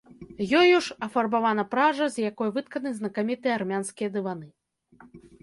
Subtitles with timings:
[0.59, 4.47] Ёю ж афарбавана пража, з якой вытканы знакамітыя армянскія дываны.